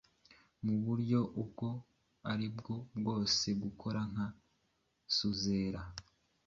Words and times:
Muburyo 0.65 1.19
ubwo 1.41 1.67
aribwo 2.31 2.75
bwose 2.97 3.45
gukora 3.61 3.99
nka 4.11 4.27
suzera 5.15 5.81